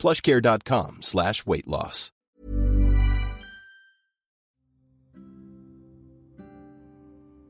plushcare.com 0.00 1.04
slash 1.04 1.44
weight 1.44 1.68
loss. 1.68 2.08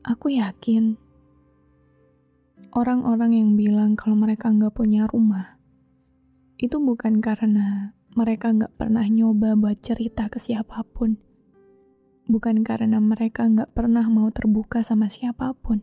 Aku 0.03 0.27
yakin 0.27 0.99
orang-orang 2.75 3.31
yang 3.39 3.49
bilang 3.55 3.95
kalau 3.95 4.19
mereka 4.19 4.51
nggak 4.51 4.75
punya 4.75 5.07
rumah 5.07 5.61
itu 6.61 6.77
bukan 6.77 7.25
karena 7.25 7.97
mereka 8.13 8.53
nggak 8.53 8.77
pernah 8.77 9.01
nyoba 9.07 9.57
buat 9.57 9.81
cerita 9.81 10.29
ke 10.29 10.37
siapa 10.37 10.85
pun. 10.93 11.17
Bukan 12.29 12.61
karena 12.61 13.01
mereka 13.01 13.49
nggak 13.49 13.73
pernah 13.73 14.05
mau 14.05 14.29
terbuka 14.29 14.85
sama 14.85 15.09
siapa 15.09 15.57
pun. 15.57 15.81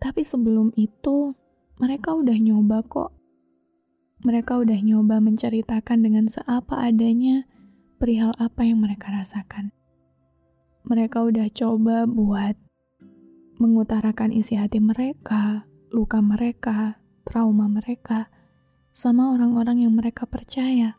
Tapi 0.00 0.22
sebelum 0.26 0.74
itu, 0.74 1.36
mereka 1.78 2.16
udah 2.16 2.34
nyoba 2.34 2.82
kok. 2.88 3.21
Mereka 4.22 4.62
udah 4.62 4.78
nyoba 4.78 5.18
menceritakan 5.18 6.02
dengan 6.06 6.30
seapa 6.30 6.78
adanya 6.78 7.46
perihal 7.98 8.34
apa 8.38 8.62
yang 8.62 8.82
mereka 8.82 9.10
rasakan 9.10 9.74
mereka 10.82 11.22
udah 11.22 11.46
coba 11.54 12.10
buat 12.10 12.58
mengutarakan 13.62 14.34
isi 14.34 14.58
hati 14.58 14.82
mereka, 14.82 15.62
luka 15.94 16.18
mereka, 16.18 16.98
trauma 17.22 17.70
mereka, 17.70 18.26
sama 18.90 19.30
orang-orang 19.30 19.86
yang 19.86 19.94
mereka 19.94 20.26
percaya. 20.26 20.98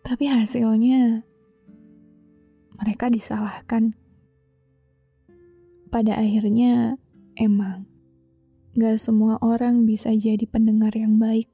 Tapi 0.00 0.24
hasilnya, 0.32 1.20
mereka 2.80 3.12
disalahkan. 3.12 3.92
Pada 5.92 6.16
akhirnya, 6.16 6.96
emang 7.36 7.89
gak 8.78 9.02
semua 9.02 9.34
orang 9.42 9.82
bisa 9.82 10.14
jadi 10.14 10.46
pendengar 10.46 10.94
yang 10.94 11.18
baik. 11.18 11.50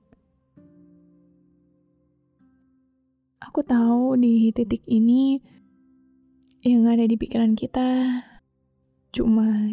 Aku 3.40 3.64
tahu 3.64 4.20
di 4.20 4.52
titik 4.52 4.84
ini, 4.84 5.40
yang 6.60 6.84
ada 6.90 7.08
di 7.08 7.16
pikiran 7.16 7.56
kita 7.56 8.20
cuma 9.14 9.72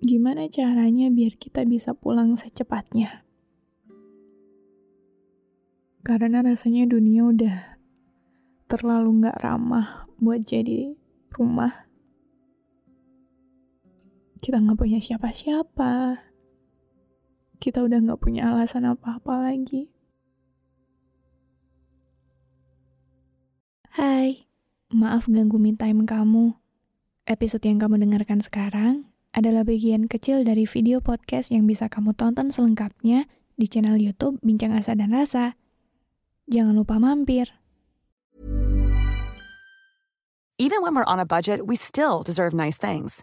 gimana 0.00 0.48
caranya 0.48 1.12
biar 1.12 1.36
kita 1.36 1.68
bisa 1.68 1.92
pulang 1.92 2.38
secepatnya. 2.38 3.26
Karena 6.00 6.40
rasanya 6.40 6.88
dunia 6.88 7.28
udah 7.28 7.56
terlalu 8.72 9.20
nggak 9.20 9.36
ramah 9.44 10.08
buat 10.16 10.40
jadi 10.40 10.96
rumah. 11.34 11.89
Kita 14.40 14.56
nggak 14.56 14.80
punya 14.80 14.96
siapa-siapa. 14.96 16.16
Kita 17.60 17.84
udah 17.84 17.98
nggak 18.00 18.20
punya 18.24 18.48
alasan 18.48 18.88
apa-apa 18.88 19.52
lagi. 19.52 19.92
Hai. 23.92 24.48
Maaf 24.90 25.28
ganggu 25.28 25.60
me 25.60 25.76
time 25.76 26.08
kamu. 26.08 26.56
Episode 27.28 27.68
yang 27.68 27.78
kamu 27.84 28.00
dengarkan 28.00 28.40
sekarang 28.40 29.12
adalah 29.36 29.62
bagian 29.62 30.08
kecil 30.08 30.42
dari 30.42 30.64
video 30.64 30.98
podcast 31.04 31.52
yang 31.52 31.68
bisa 31.68 31.86
kamu 31.92 32.16
tonton 32.16 32.48
selengkapnya 32.50 33.28
di 33.60 33.68
channel 33.68 34.00
YouTube 34.00 34.40
Bincang 34.40 34.72
Asa 34.72 34.96
dan 34.96 35.12
Rasa. 35.12 35.54
Jangan 36.48 36.74
lupa 36.74 36.96
mampir. 36.96 37.60
Even 40.56 40.80
when 40.80 40.96
we're 40.96 41.06
on 41.06 41.20
a 41.20 41.28
budget, 41.28 41.68
we 41.68 41.76
still 41.76 42.24
deserve 42.24 42.56
nice 42.56 42.80
things. 42.80 43.22